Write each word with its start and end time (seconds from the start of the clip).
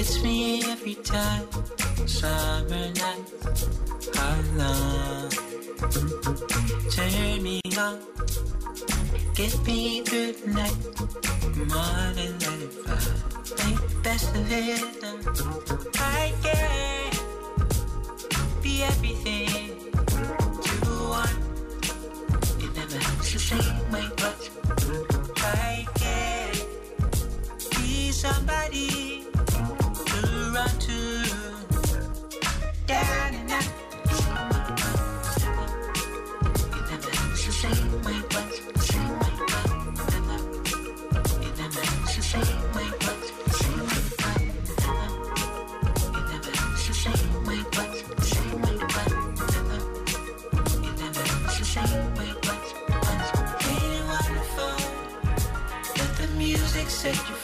Gets 0.00 0.22
me 0.22 0.62
every 0.64 0.94
time. 0.94 1.46
Summer 2.06 2.86
nights 3.02 3.68
I 4.16 4.40
love. 4.56 5.32
Turn 6.90 7.42
me 7.42 7.60
on, 7.76 7.98
get 9.34 9.54
me 9.66 10.00
through 10.00 10.32
the 10.32 10.46
night. 10.56 10.78
Than 12.16 12.32
let 12.44 12.60
it 12.66 12.72
fly. 12.72 12.96
The 13.52 14.00
best 14.02 14.34
of 14.36 14.50
it. 14.50 14.80
I 15.98 16.32
can 16.44 17.10
be 18.62 18.82
everything 18.82 19.68
to 20.64 20.90
one. 21.20 21.38
It 22.64 22.70
never 22.74 22.98
helps 23.06 23.32
the 23.34 23.38
same 23.38 23.92
way, 23.92 24.06
but 24.16 24.40
I 25.36 25.86
can 25.94 26.52
be 27.76 28.12
somebody. 28.12 29.09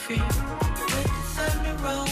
free. 0.07 0.17
Let 0.17 1.07
the 1.15 1.23
thunder 1.35 1.75
roll, 1.83 2.07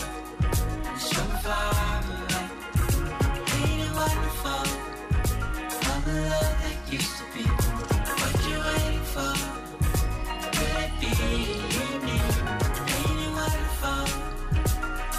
and 5.89 6.01
the 6.07 6.15
love 6.31 6.55
that 6.63 6.77
used 6.91 7.15
to 7.19 7.23
be. 7.33 7.43
What 8.19 8.33
you 8.49 8.57
waiting 8.67 9.05
for? 9.13 9.33
It 10.81 10.91
be? 10.99 11.11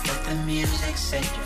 Let 0.06 0.20
the 0.26 0.34
music 0.44 0.96
set 0.96 1.26
you 1.36 1.45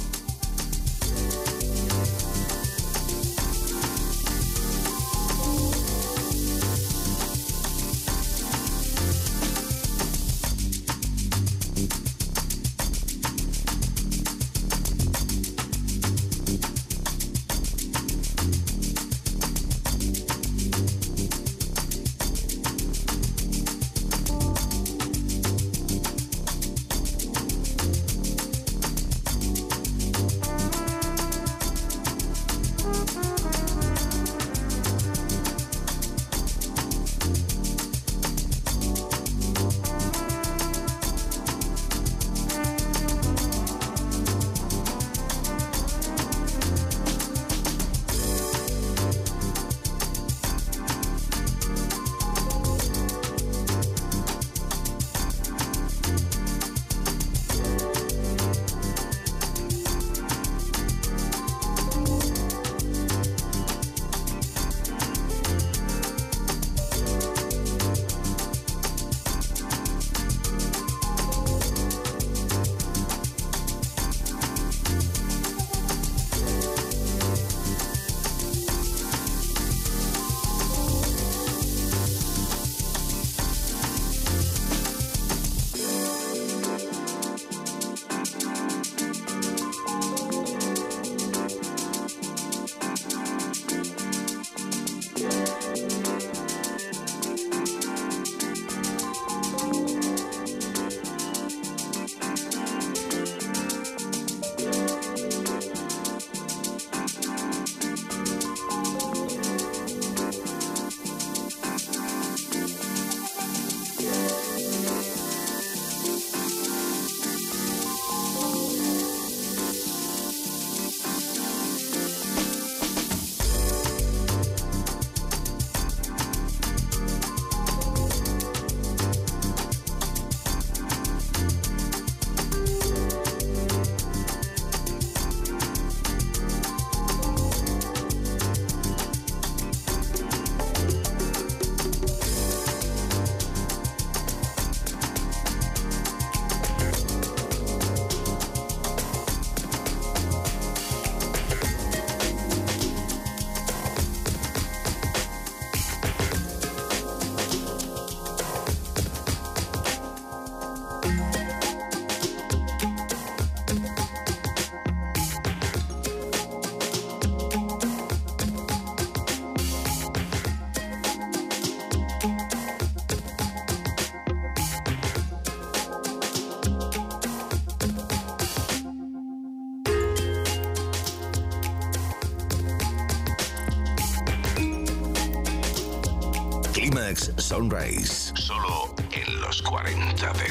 Solo 188.35 188.95
en 189.11 189.41
los 189.41 189.61
40 189.61 190.33
Dents. 190.33 190.50